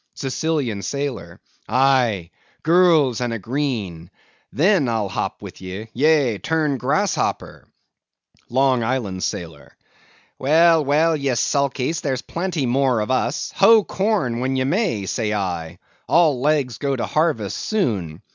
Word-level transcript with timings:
SICILIAN 0.15 0.81
SAILOR. 0.81 1.39
Aye; 1.69 2.31
girls 2.63 3.21
and 3.21 3.31
a 3.31 3.37
green!—then 3.37 4.89
I'll 4.89 5.09
hop 5.09 5.43
with 5.43 5.61
ye; 5.61 5.89
yea, 5.93 6.39
turn 6.39 6.79
grasshopper! 6.79 7.67
LONG 8.49 8.81
ISLAND 8.83 9.21
SAILOR. 9.23 9.77
Well, 10.39 10.83
well, 10.83 11.15
ye 11.15 11.35
sulkies, 11.35 12.01
there's 12.01 12.23
plenty 12.23 12.65
more 12.65 12.99
of 12.99 13.11
us. 13.11 13.51
Hoe 13.55 13.83
corn 13.83 14.39
when 14.39 14.55
you 14.55 14.65
may, 14.65 15.05
say 15.05 15.35
I. 15.35 15.77
All 16.07 16.41
legs 16.41 16.79
go 16.79 16.95
to 16.95 17.05
harvest 17.05 17.57
soon. 17.59 18.23